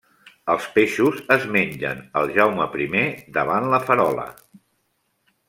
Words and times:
Els 0.51 0.63
peixos 0.77 1.19
és 1.35 1.45
mengen 1.55 2.01
el 2.23 2.33
Jaume 2.39 2.67
Primer 2.77 3.05
davant 3.37 3.69
la 3.75 3.83
Farola. 3.85 4.27